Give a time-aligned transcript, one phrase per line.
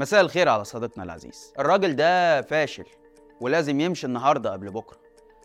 [0.00, 1.52] مساء الخير على صديقنا العزيز.
[1.58, 2.84] الراجل ده فاشل
[3.40, 4.98] ولازم يمشي النهارده قبل بكرة.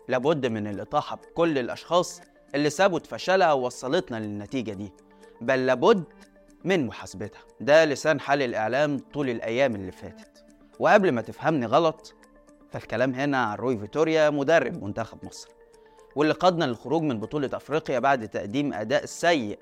[0.08, 2.20] لابد من الإطاحة بكل الأشخاص
[2.54, 4.92] اللي سابت فشلها ووصلتنا للنتيجة دي
[5.40, 6.04] بل لابد
[6.64, 7.40] من محاسبتها.
[7.60, 10.44] ده لسان حال الإعلام طول الأيام اللي فاتت.
[10.78, 12.14] وقبل ما تفهمني غلط
[12.70, 15.48] فالكلام هنا عن روي فيتوريا مدرب منتخب مصر.
[16.16, 19.58] واللي قادنا للخروج من بطولة أفريقيا بعد تقديم أداء سيء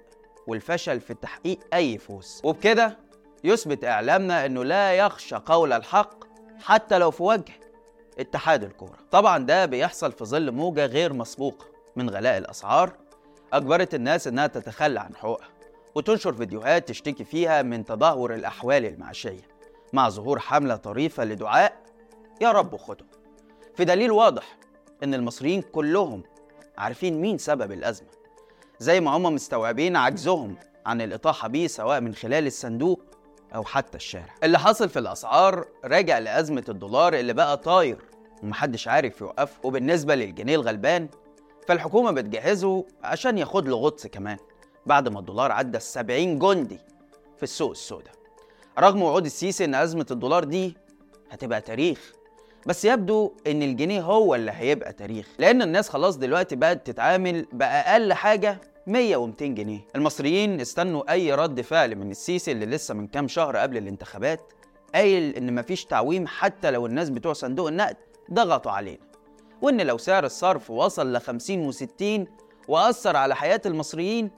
[0.47, 2.41] والفشل في تحقيق أي فوز.
[2.45, 3.04] وبكده
[3.45, 6.25] يثبت إعلامنا أنه لا يخشى قول الحق
[6.63, 7.53] حتى لو في وجه
[8.19, 8.99] اتحاد الكورة.
[9.11, 11.67] طبعا ده بيحصل في ظل موجة غير مسبوقة
[11.97, 12.93] من غلاء الأسعار
[13.53, 15.49] أجبرت الناس إنها تتخلى عن حقوقها
[15.95, 19.49] وتنشر فيديوهات تشتكي فيها من تدهور الأحوال المعيشية
[19.93, 21.77] مع ظهور حملة طريفة لدعاء
[22.41, 23.07] يا رب خده
[23.77, 24.57] في دليل واضح
[25.03, 26.23] إن المصريين كلهم
[26.79, 28.09] عارفين مين سبب الأزمة.
[28.79, 33.01] زي ما هم مستوعبين عجزهم عن الإطاحة بيه سواء من خلال الصندوق
[33.55, 34.35] أو حتى الشارع.
[34.45, 37.99] اللي حصل في الأسعار راجع لأزمة الدولار اللي بقى طاير
[38.43, 39.59] ومحدش عارف يوقفه.
[39.63, 41.09] وبالنسبة للجنيه الغلبان
[41.69, 44.37] فالحكومة بتجهزه عشان ياخد له غطس كمان
[44.87, 46.79] بعد ما الدولار عدى السبعين جندي
[47.37, 48.15] في السوق السوداء.
[48.79, 50.77] رغم وعود السيسي إن أزمة الدولار دي
[51.31, 52.13] هتبقى تاريخ
[52.67, 55.27] بس يبدو إن الجنيه هو اللي هيبقى تاريخ.
[55.39, 59.81] لأن الناس خلاص دلوقتي بقت تتعامل بأقل حاجة 100 و200 جنيه.
[59.97, 64.53] المصريين استنوا أي رد فعل من السيسي اللي لسه من كام شهر قبل الانتخابات
[64.95, 67.97] قايل إن مفيش تعويم حتى لو الناس بتوع صندوق النقد
[68.33, 68.99] ضغطوا علينا
[69.63, 72.29] وإن لو سعر الصرف وصل ل 50 و60
[72.69, 74.31] وأثر على حياة المصريين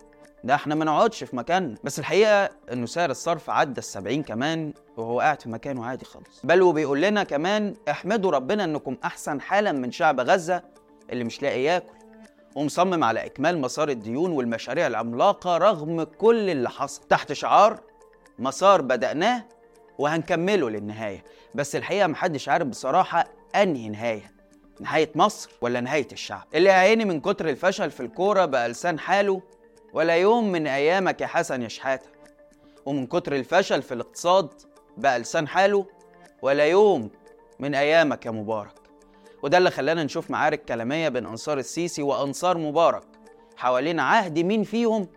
[0.45, 4.73] ده إحنا ما نقعدش في مكاننا بس الحقيقة إنه سعر الصرف عدى ال 70 كمان
[4.97, 6.41] وهو قاعد في مكانه عادي خالص.
[6.45, 10.63] بل وبيقول لنا كمان احمدوا ربنا إنكم أحسن حالا من شعب غزة
[11.13, 11.96] اللي مش لاقي ياكل.
[12.57, 17.03] ومصمم على إكمال مسار الديون والمشاريع العملاقة رغم كل اللي حصل.
[17.09, 17.81] تحت شعار
[18.39, 19.45] مسار بدأناه
[19.99, 21.25] وهنكمله للنهاية.
[21.55, 24.33] بس الحقيقة محدش عارف بصراحة أنهي نهاية.
[24.81, 29.43] نهاية مصر ولا نهاية الشعب؟ اللي عيني من كتر الفشل في الكورة بقى لسان حاله
[29.93, 32.09] ولا يوم من أيامك يا حسن يا شحاتة.
[32.87, 34.49] ومن كتر الفشل في الاقتصاد
[34.97, 35.87] بقى لسان حاله
[36.43, 37.11] ولا يوم
[37.59, 38.86] من أيامك يا مبارك.
[39.43, 43.03] وده اللي خلانا نشوف معارك كلامية بين أنصار السيسي وأنصار مبارك
[43.57, 45.09] حوالين عهد مين فيهم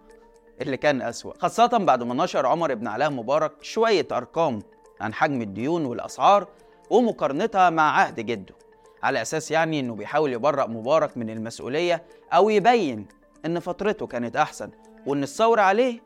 [0.61, 1.33] اللي كان أسوأ.
[1.39, 4.61] خاصة بعد ما نشر عمر بن علاء مبارك شوية أرقام
[5.01, 6.47] عن حجم الديون والأسعار
[6.89, 8.55] ومقارنتها مع عهد جده
[9.03, 12.03] على أساس يعني إنه بيحاول يبرأ مبارك من المسؤولية
[12.33, 13.07] أو يبين
[13.45, 14.69] إن فترته كانت أحسن
[15.07, 15.99] وإن الثورة عليه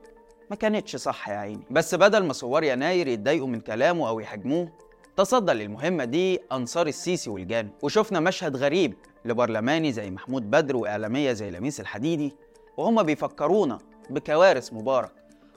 [0.49, 1.63] ما كانتش صح يا عيني.
[1.71, 4.71] بس بدل ما ثوار يناير يتضايقوا من كلامه أو يهاجموه
[5.17, 8.93] تصدى للمهمة دي أنصار السيسي والجان وشفنا مشهد غريب
[9.25, 12.35] لبرلماني زي محمود بدر وإعلامية زي لميس الحديدي
[12.77, 13.77] وهما بيفكرونا
[14.09, 15.11] بكوارث مبارك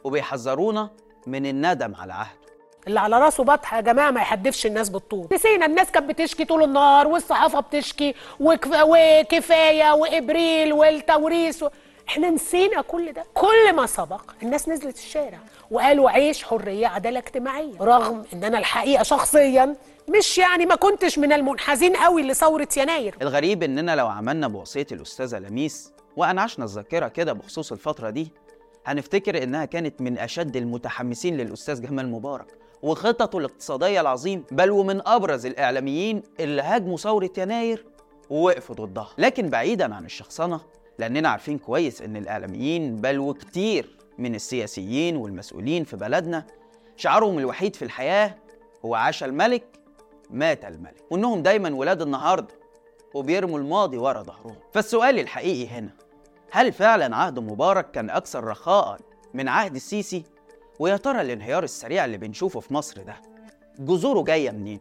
[0.04, 0.90] وبيحذرونا
[1.26, 2.46] من الندم على عهده.
[2.86, 5.28] اللي على راسه بطحه يا جماعة ما يحدفش الناس بالطول.
[5.32, 8.70] نسينا الناس كانت بتشكي طول النهار والصحافة بتشكي وكف...
[8.82, 11.68] وكفاية وإبريل والتوريث و...
[12.08, 13.24] إحنا نسينا كل ده.
[13.34, 15.38] كل ما سبق الناس نزلت الشارع
[15.70, 19.76] وقالوا عيش حرية عدالة اجتماعية رغم ان أنا الحقيقة شخصيا
[20.18, 23.16] مش يعني ما كنتش من المنحازين قوي لثوره يناير.
[23.22, 28.32] الغريب إننا لو عملنا بوصية الأستاذة لميس وأنعشنا الذاكرة كده بخصوص الفترة دي
[28.86, 32.46] هنفتكر إنها كانت من أشد المتحمسين للأستاذ جمال مبارك
[32.82, 37.84] وخططه الاقتصادية العظيم بل ومن أبرز الإعلاميين اللي هاجموا ثورة يناير
[38.30, 39.08] ووقفوا ضدها.
[39.18, 40.60] لكن بعيدا عن الشخصنة
[40.98, 46.46] لأننا عارفين كويس إن الإعلاميين بل وكتير من السياسيين والمسؤولين في بلدنا
[46.96, 48.34] شعارهم الوحيد في الحياة
[48.84, 49.64] هو عاش الملك
[50.30, 52.54] مات الملك وإنهم دايما ولاد النهاردة
[53.14, 55.90] وبيرموا الماضي ورا ظهرهم فالسؤال الحقيقي هنا
[56.50, 58.98] هل فعلا عهد مبارك كان أكثر رخاء
[59.34, 60.24] من عهد السيسي؟
[60.78, 63.14] ويا ترى الانهيار السريع اللي بنشوفه في مصر ده
[63.78, 64.80] جذوره جاية منين؟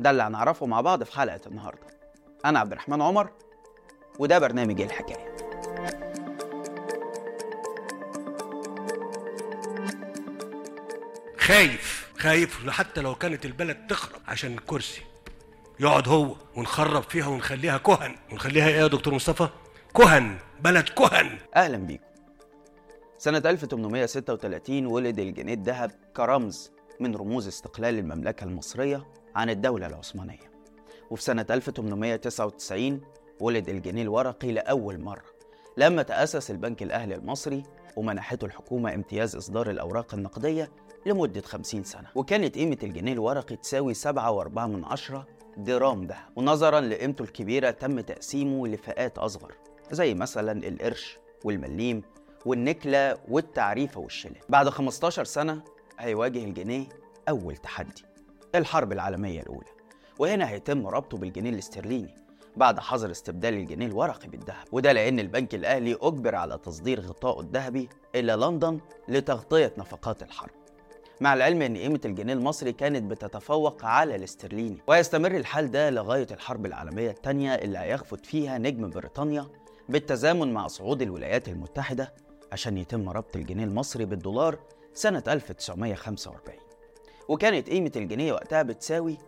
[0.00, 1.86] ده اللي هنعرفه مع بعض في حلقة النهاردة
[2.44, 3.30] أنا عبد الرحمن عمر
[4.18, 5.36] وده برنامج الحكاية.
[11.38, 15.02] خايف خايف حتى لو كانت البلد تخرب عشان الكرسي
[15.80, 18.14] يقعد هو ونخرب فيها ونخليها كهن.
[18.32, 19.48] ونخليها إيه يا دكتور مصطفى؟
[19.96, 21.38] كهن بلد كهن.
[21.56, 22.04] أهلا بيكم.
[23.18, 26.70] سنة 1836 ولد الجنيه الذهب كرمز
[27.00, 30.50] من رموز استقلال المملكة المصرية عن الدولة العثمانية.
[31.10, 33.00] وفي سنة 1899
[33.40, 35.24] ولد الجنيه الورقي لأول مرة.
[35.76, 37.62] لما تأسس البنك الأهلي المصري
[37.96, 40.70] ومنحته الحكومة امتياز إصدار الأوراق النقدية
[41.06, 42.08] لمدة 50 سنة.
[42.14, 48.68] وكانت قيمة الجنيه الورقي تساوي 7.4 من عشرة درام دهب ونظرا لقيمته الكبيرة تم تقسيمه
[48.68, 49.54] لفئات أصغر
[49.90, 52.02] زي مثلا القرش والمليم
[52.46, 55.62] والنكلة والتعريفة والشلن بعد 15 سنة
[55.98, 56.86] هيواجه الجنيه
[57.28, 58.02] أول تحدي
[58.54, 59.68] الحرب العالمية الأولى.
[60.18, 62.14] وهنا هيتم ربطه بالجنيه الاسترليني.
[62.56, 64.66] بعد حظر استبدال الجنيه الورقي بالذهب.
[64.72, 70.50] وده لأن البنك الأهلي أجبر على تصدير غطائه الذهبي إلى لندن لتغطية نفقات الحرب.
[71.20, 76.66] مع العلم إن قيمة الجنيه المصري كانت بتتفوق على الاسترليني ويستمر الحال ده لغاية الحرب
[76.66, 79.46] العالمية الثانية اللي هيخفت فيها نجم بريطانيا
[79.88, 82.12] بالتزامن مع صعود الولايات المتحدة
[82.52, 84.58] عشان يتم ربط الجنيه المصري بالدولار
[84.94, 86.58] سنة 1945
[87.28, 89.18] وكانت قيمة الجنيه وقتها بتساوي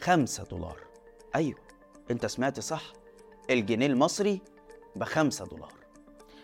[0.00, 0.76] 5 دولار.
[1.34, 1.58] أيوه.
[2.10, 2.92] انت سمعت صح
[3.50, 4.40] الجنيه المصري
[4.96, 5.72] بخمسة دولار.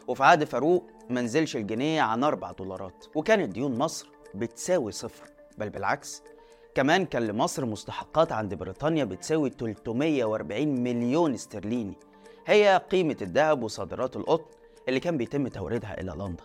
[0.09, 5.27] وفي عهد فاروق منزلش الجنيه عن أربع دولارات وكانت ديون مصر بتساوي صفر.
[5.59, 6.23] بل بالعكس
[6.75, 11.99] كمان كان لمصر مستحقات عند بريطانيا بتساوي 340 مليون استرليني.
[12.47, 14.57] هي قيمة الذهب وصادرات القطن
[14.89, 16.45] اللي كان بيتم توريدها إلى لندن.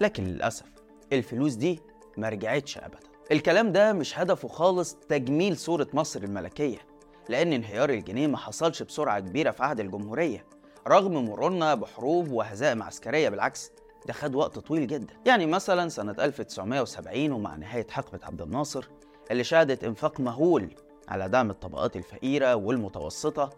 [0.00, 0.66] لكن للأسف
[1.12, 1.80] الفلوس دي
[2.16, 2.98] ما رجعتش أبدا.
[3.32, 6.78] الكلام ده مش هدفه خالص تجميل صورة مصر الملكية.
[7.28, 10.44] لأن انهيار الجنيه ما حصلش بسرعة كبيرة في عهد الجمهورية
[10.88, 13.70] رغم مرورنا بحروب وهزائم عسكرية بالعكس.
[14.06, 15.14] ده خد وقت طويل جدا.
[15.26, 18.88] يعني مثلا سنة 1970 ومع نهاية حقبة عبد الناصر
[19.30, 20.68] اللي شهدت إنفاق مهول
[21.08, 23.50] على دعم الطبقات الفقيرة والمتوسطة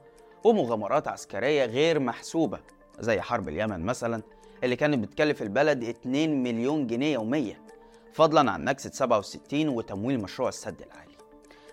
[0.44, 2.60] ومغامرات عسكرية غير محسوبة
[3.00, 4.22] زي حرب اليمن مثلا
[4.64, 7.60] اللي كانت بتكلف البلد 2 مليون جنيه يوميا
[8.12, 11.14] فضلا عن نكسة 67 وتمويل مشروع السد العالي.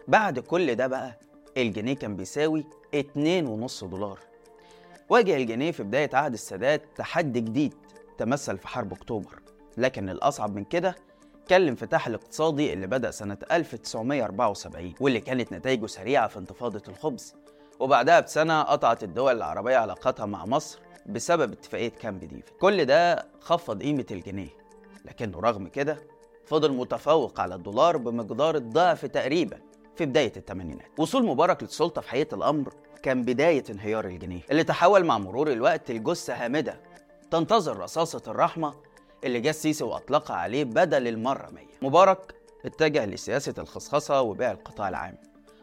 [0.08, 1.20] بعد كل ده بقى
[1.58, 2.66] الجنيه كان بيساوي
[2.96, 4.20] 2.5 دولار.
[5.10, 7.74] واجه الجنيه في بداية عهد السادات تحدي جديد
[8.18, 9.40] تمثل في حرب أكتوبر.
[9.78, 10.96] لكن الأصعب من كده
[11.48, 17.36] كان الانفتاح الاقتصادي اللي بدأ سنة 1974 واللي كانت نتائجه سريعة في انتفاضة الخبز.
[17.80, 22.44] وبعدها بسنة قطعت الدول العربية علاقاتها مع مصر بسبب اتفاقية كامب ديفيد.
[22.60, 24.50] كل ده خفض قيمة الجنيه.
[25.06, 25.98] لكنه رغم كده
[26.46, 29.60] فضل متفوق على الدولار بمقدار الضعف تقريبا.
[29.98, 31.00] في بداية الثمانينات.
[31.00, 35.92] وصول مبارك للسلطة في حقيقة الأمر كان بداية انهيار الجنيه اللي تحول مع مرور الوقت
[35.92, 36.80] لجثة هامدة
[37.32, 38.74] تنتظر رصاصة الرحمة
[39.24, 45.18] اللي جه السيسي وأطلقها عليه بدل المرة مية مبارك اتجه لسياسة الخصخصة وبيع القطاع العام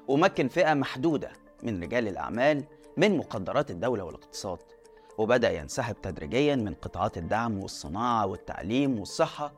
[0.08, 1.30] ومكن فئة محدودة
[1.62, 2.64] من رجال الأعمال
[2.96, 4.58] من مقدرات الدولة والاقتصاد
[5.18, 9.52] وبدأ ينسحب تدريجيا من قطاعات الدعم والصناعة والتعليم والصحة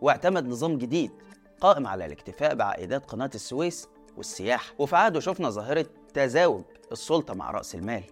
[0.00, 1.10] واعتمد نظام جديد
[1.60, 4.74] قائم على الاكتفاء بعائدات قناة السويس والسياحة.
[4.78, 6.62] وفي عهده شفنا ظاهرة تزاوج
[6.92, 8.02] السلطة مع رأس المال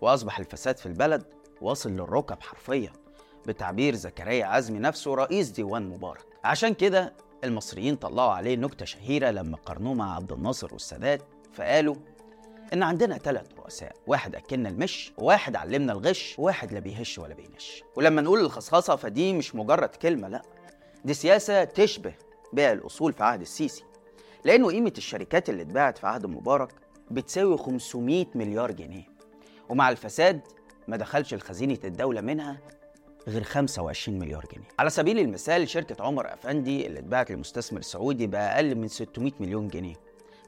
[0.00, 1.24] وأصبح الفساد في البلد
[1.60, 2.92] واصل للركب حرفيا
[3.46, 6.24] بتعبير زكريا عزمي نفسه رئيس ديوان مبارك.
[6.44, 7.12] عشان كده
[7.44, 11.22] المصريين طلعوا عليه نكتة شهيرة لما قارنوه مع عبد الناصر والسادات
[11.52, 11.94] فقالوا
[12.72, 17.82] إن عندنا ثلاث رؤساء واحد أكلنا المش وواحد علمنا الغش وواحد لا بيهش ولا بينش.
[17.96, 20.42] ولما نقول الخصخصة فدي مش مجرد كلمة لأ
[21.04, 22.14] دي سياسة تشبه
[22.52, 23.84] بيع الأصول في عهد السيسي.
[24.46, 26.68] لأنه قيمة الشركات اللي اتباعت في عهد مبارك
[27.10, 29.04] بتساوي 500 مليار جنيه.
[29.68, 30.40] ومع الفساد
[30.88, 32.58] ما دخلش لخزينة الدولة منها
[33.28, 34.66] غير 25 مليار جنيه.
[34.78, 39.94] على سبيل المثال شركة عمر أفندي اللي اتباعت لمستثمر سعودي بأقل من 600 مليون جنيه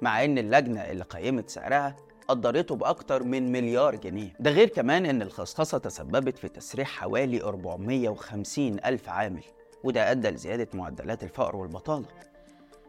[0.02, 1.96] مع إن اللجنة اللي قيمت سعرها
[2.28, 4.32] قدرته بأكتر من مليار جنيه.
[4.40, 9.42] ده غير كمان إن الخصخصة تسببت في تسريح حوالي 450 ألف عامل
[9.84, 12.06] وده أدى لزيادة معدلات الفقر والبطالة.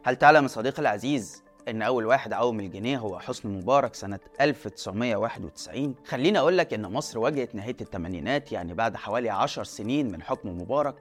[0.04, 6.38] هل تعلم صديقي العزيز إن أول واحد عوم الجنيه هو حسني مبارك سنة 1991 خليني
[6.38, 10.94] أقول لك إن مصر واجهت نهاية الثمانينات يعني بعد حوالي 10 سنين من حكم مبارك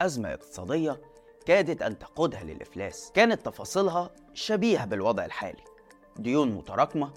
[0.00, 1.00] أزمة اقتصادية
[1.46, 3.12] كادت أن تقودها للإفلاس.
[3.14, 5.62] كانت تفاصيلها شبيهة بالوضع الحالي.
[6.16, 7.10] ديون متراكمة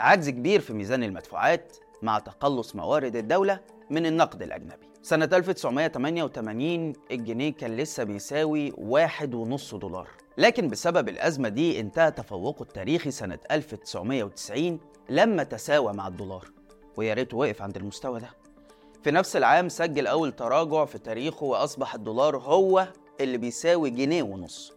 [0.00, 3.60] عجز كبير في ميزان المدفوعات مع تقلص موارد الدولة
[3.90, 4.93] من النقد الأجنبي.
[5.04, 10.08] سنة 1988 الجنيه كان لسه بيساوي واحد ونص دولار.
[10.38, 16.44] لكن بسبب الأزمة دي انتهى تفوقه التاريخي سنة 1990 لما تساوى مع الدولار.
[16.96, 18.30] ويا ريته وقف عند المستوى ده.
[19.02, 22.88] في نفس العام سجل أول تراجع في تاريخه وأصبح الدولار هو
[23.20, 24.72] اللي بيساوي جنيه ونص.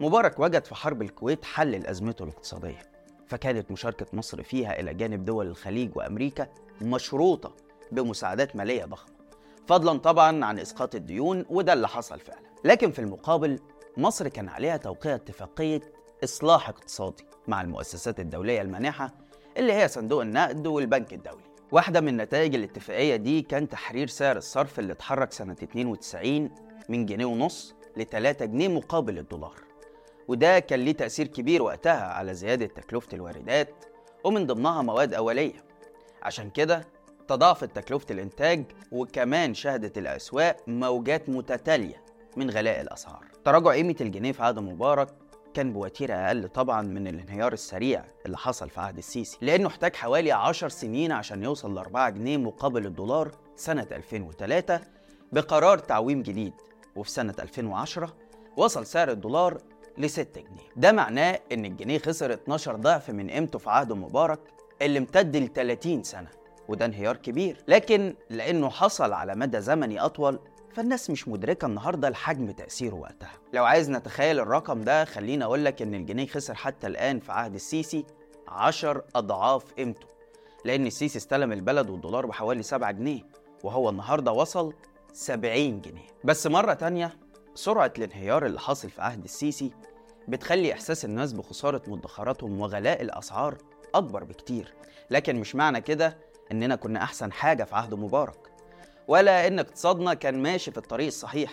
[0.00, 2.78] مبارك وجد في حرب الكويت حل لأزمته الاقتصادية.
[3.26, 6.48] فكانت مشاركة مصر فيها إلى جانب دول الخليج وأمريكا
[6.82, 7.56] مشروطة
[7.92, 9.15] بمساعدات مالية ضخمة.
[9.68, 12.40] فضلا طبعا عن إسقاط الديون وده اللي حصل فعلا.
[12.64, 13.58] لكن في المقابل
[13.96, 15.80] مصر كان عليها توقيع اتفاقية
[16.24, 19.10] إصلاح اقتصادي مع المؤسسات الدولية المانحة
[19.56, 21.42] اللي هي صندوق النقد والبنك الدولي.
[21.72, 26.50] واحدة من نتائج الاتفاقية دي كان تحرير سعر الصرف اللي اتحرك سنة 92
[26.88, 29.54] من جنيه ونص ل 3 جنيه مقابل الدولار.
[30.28, 33.84] وده كان ليه تأثير كبير وقتها على زيادة تكلفة الواردات
[34.24, 35.64] ومن ضمنها مواد أولية.
[36.22, 36.84] عشان كده
[37.28, 42.02] تضاعفت تكلفة الإنتاج وكمان شهدت الأسواق موجات متتالية
[42.36, 43.24] من غلاء الأسعار.
[43.44, 45.08] تراجع قيمة الجنيه في عهد مبارك
[45.54, 50.32] كان بوتيرة أقل طبعا من الانهيار السريع اللي حصل في عهد السيسي لأنه احتاج حوالي
[50.32, 54.80] 10 سنين عشان يوصل ل 4 جنيه مقابل الدولار سنة 2003
[55.32, 56.52] بقرار تعويم جديد.
[56.96, 58.16] وفي سنة 2010
[58.56, 59.58] وصل سعر الدولار
[59.98, 60.68] ل 6 جنيه.
[60.76, 64.40] ده معناه إن الجنيه خسر 12 ضعف من قيمته في عهد مبارك
[64.82, 66.28] اللي امتد ل 30 سنة.
[66.68, 67.56] وده انهيار كبير.
[67.68, 70.38] لكن لأنه حصل على مدى زمني أطول
[70.74, 73.32] فالناس مش مدركة النهاردة لحجم تأثيره وقتها.
[73.52, 77.54] لو عايز نتخيل الرقم ده خليني أقول لك إن الجنيه خسر حتى الآن في عهد
[77.54, 78.04] السيسي
[78.48, 80.06] 10 أضعاف قيمته.
[80.64, 83.20] لأن السيسي استلم البلد والدولار بحوالي 7 جنيه
[83.64, 84.74] وهو النهاردة وصل
[85.12, 86.06] 70 جنيه.
[86.24, 87.16] بس مرة تانية
[87.54, 89.70] سرعة الانهيار اللي حاصل في عهد السيسي
[90.28, 93.56] بتخلي إحساس الناس بخسارة مدخراتهم وغلاء الأسعار
[93.94, 94.74] أكبر بكتير.
[95.10, 96.18] لكن مش معنى كده
[96.52, 98.38] إننا كنا أحسن حاجة في عهد مبارك
[99.08, 101.52] ولا إن اقتصادنا كان ماشي في الطريق الصحيح.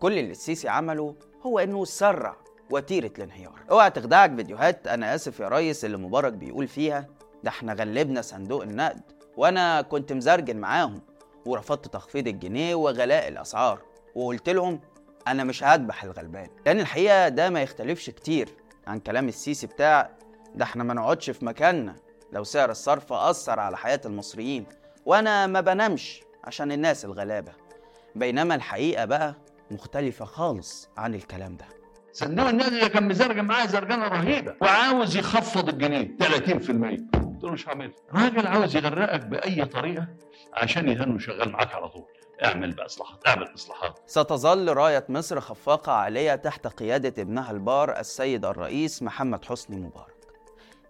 [0.00, 1.14] كل اللي السيسي عمله
[1.46, 2.36] هو إنه سرع
[2.70, 3.60] وتيرة الانهيار.
[3.70, 7.06] أوعى تخدعك فيديوهات أنا آسف يا ريس اللي مبارك بيقول فيها.
[7.44, 9.00] ده إحنا غلبنا صندوق النقد
[9.36, 11.02] وأنا كنت مزرجن معاهم
[11.46, 13.80] ورفضت تخفيض الجنيه وغلاء الأسعار
[14.14, 14.80] وقلت لهم
[15.28, 16.48] أنا مش هذبح الغلبان.
[16.66, 18.48] لأن الحقيقة ده ما يختلفش كتير
[18.86, 20.10] عن كلام السيسي بتاع
[20.54, 21.96] ده إحنا ما نقعدش في مكاننا.
[22.32, 24.66] لو سعر الصرف أثر على حياة المصريين
[25.06, 27.52] وأنا ما بنامش عشان الناس الغلابة.
[28.14, 29.34] بينما الحقيقة بقى
[29.70, 31.64] مختلفة خالص عن الكلام ده.
[32.12, 34.54] صندوق النقد كان مزرجن معايا زرجنه رهيبة.
[34.62, 40.06] وعاوز يخفض الجنيه 30% قلت له مش هعملها راجل عاوز يغرقك بأي طريقة
[40.54, 42.04] عشان يهنه شغال معاك على طول.
[42.44, 43.98] اعمل بقى إصلاحات اعمل إصلاحات.
[44.06, 50.12] ستظل راية مصر خفاقة عالية تحت قيادة ابنها البار السيد الرئيس محمد حسني مبارك.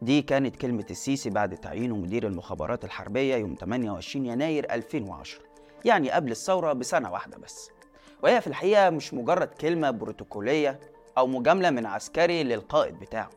[0.03, 5.41] دي كانت كلمة السيسي بعد تعيينه مدير المخابرات الحربية يوم 28 يناير 2010
[5.85, 7.71] يعني قبل الثورة بسنة واحدة بس.
[8.23, 10.81] وهي في الحقيقة مش مجرد كلمة بروتوكولية
[11.19, 13.31] أو مجاملة من عسكري للقائد بتاعه.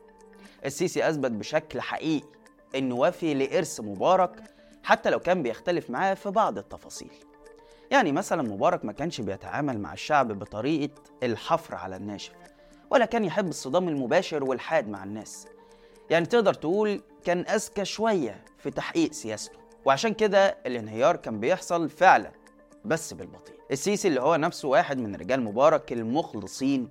[0.64, 2.26] السيسي أثبت بشكل حقيقي
[2.74, 4.42] إنه وافي لإرث مبارك
[4.82, 7.12] حتى لو كان بيختلف معاه في بعض التفاصيل.
[7.90, 12.32] يعني مثلا مبارك ما كانش بيتعامل مع الشعب بطريقة الحفر على الناشف
[12.90, 15.46] ولا كان يحب الصدام المباشر والحاد مع الناس.
[16.10, 19.58] يعني تقدر تقول كان أذكى شوية في تحقيق سياسته.
[19.84, 22.32] وعشان كده الانهيار كان بيحصل فعلا
[22.84, 23.56] بس بالبطيء.
[23.70, 26.88] السيسي اللي هو نفسه واحد من رجال مبارك المخلصين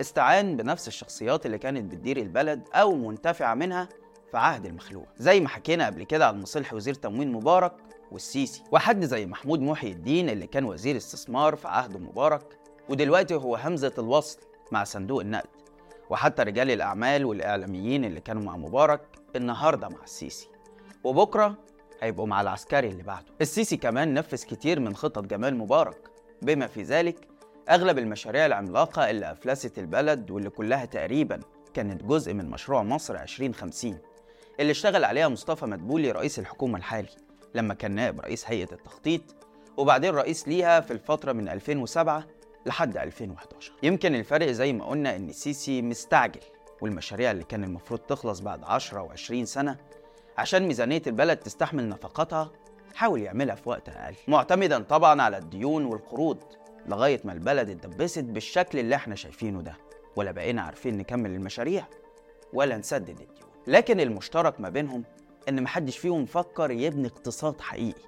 [0.00, 3.88] استعان بنفس الشخصيات اللي كانت بتدير البلد أو منتفعة منها
[4.30, 7.72] في عهد المخلوع زي ما حكينا قبل كده عن مصلح وزير تموين مبارك
[8.12, 8.62] والسيسي.
[8.72, 13.92] وحد زي محمود محي الدين اللي كان وزير استثمار في عهد مبارك ودلوقتي هو همزة
[13.98, 14.38] الوصل
[14.72, 15.59] مع صندوق النقد.
[16.10, 19.00] وحتى رجال الأعمال والإعلاميين اللي كانوا مع مبارك
[19.36, 20.48] النهاردة مع السيسي.
[21.04, 21.58] وبكرة
[22.02, 23.26] هيبقوا مع العسكري اللي بعده.
[23.40, 26.10] السيسي كمان نفذ كتير من خطط جمال مبارك.
[26.42, 27.28] بما في ذلك
[27.70, 31.40] أغلب المشاريع العملاقة اللي أفلست البلد واللي كلها تقريبا
[31.74, 33.98] كانت جزء من مشروع مصر 2050
[34.60, 37.08] اللي اشتغل عليها مصطفى مدبولي رئيس الحكومة الحالي
[37.54, 39.20] لما كان نائب رئيس هيئة التخطيط
[39.76, 42.24] وبعدين رئيس ليها في الفترة من 2007
[42.66, 46.40] لحد 2011 يمكن الفرق زي ما قلنا إن السيسي مستعجل
[46.80, 49.76] والمشاريع اللي كان المفروض تخلص بعد 10 و20 سنة
[50.38, 52.50] عشان ميزانية البلد تستحمل نفقاتها
[52.94, 54.14] حاول يعملها في وقت أقل.
[54.28, 56.38] معتمدا طبعا على الديون والقروض
[56.86, 59.76] لغاية ما البلد اتدبست بالشكل اللي إحنا شايفينه ده
[60.16, 61.84] ولا بقينا عارفين نكمل المشاريع
[62.52, 63.50] ولا نسدد الديون.
[63.66, 65.04] لكن المشترك ما بينهم
[65.48, 68.02] إن محدش فيهم فكر يبني اقتصاد حقيقي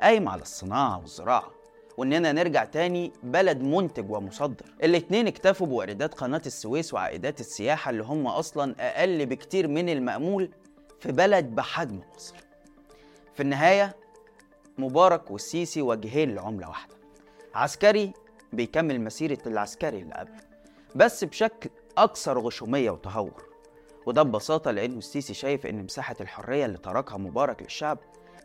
[0.00, 1.50] قايم على الصناعة والزراعة.
[1.98, 4.66] وإننا نرجع تاني بلد منتج ومصدر.
[4.82, 10.50] الاتنين اكتفوا بواردات قناة السويس وعائدات السياحة اللي هم أصلا أقل بكتير من المأمول
[11.00, 12.36] في بلد بحجم مصر.
[13.34, 13.96] في النهاية
[14.78, 16.94] مبارك والسيسي وجهين لعملة واحدة.
[17.54, 18.12] عسكري
[18.52, 20.40] بيكمل مسيرة العسكري اللي قبله
[20.94, 23.48] بس بشكل أكثر غشومية وتهور.
[24.06, 27.98] وده ببساطة لأنه السيسي شايف إن مساحة الحرية اللي تركها مبارك للشعب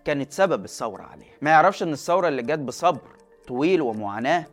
[0.05, 1.31] كانت سبب الثورة عليه.
[1.41, 4.45] ما يعرفش إن الثورة اللي جت بصبر طويل ومعاناة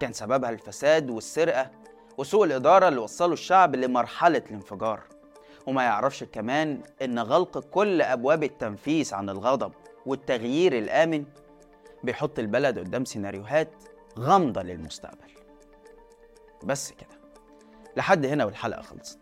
[0.00, 1.70] كان سببها الفساد والسرقة
[2.18, 5.00] وسوء الإدارة اللي وصلوا الشعب لمرحلة الانفجار.
[5.66, 9.72] وما يعرفش كمان إن غلق كل أبواب التنفيس عن الغضب
[10.06, 11.24] والتغيير الآمن
[12.02, 13.68] بيحط البلد قدام سيناريوهات
[14.18, 15.30] غامضة للمستقبل.
[16.64, 17.20] بس كده.
[17.96, 19.18] لحد هنا والحلقة خلصت.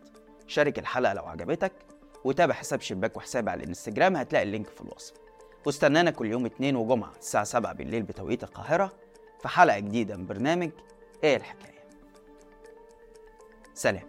[0.47, 1.71] شارك الحلقة لو عجبتك
[2.23, 5.13] وتابع حساب شباك وحسابي على الانستجرام هتلاقي اللينك في الوصف.
[5.65, 8.91] واستنانا كل يوم اتنين وجمعة الساعة 7 بالليل بتوقيت القاهرة.
[9.43, 10.71] في حلقة جديدة من برنامج
[11.23, 11.83] إيه الحكاية؟
[13.73, 14.07] سلام.